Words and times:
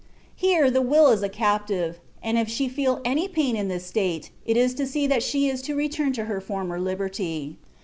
Here 0.35 0.71
the 0.71 0.81
will 0.81 1.09
is 1.09 1.21
a 1.21 1.29
captive, 1.29 1.99
and 2.23 2.35
if 2.35 2.49
she 2.49 2.67
feel 2.67 3.01
any 3.05 3.27
pain 3.27 3.55
in 3.55 3.67
this 3.67 3.85
state, 3.85 4.31
it 4.47 4.57
is 4.57 4.73
to 4.73 4.87
see 4.87 5.05
that 5.05 5.21
she 5.21 5.47
is 5.47 5.61
to 5.61 5.75
return 5.75 6.11
to 6.13 6.25
her 6.25 6.41
former 6.41 6.79
liberty. 6.79 7.57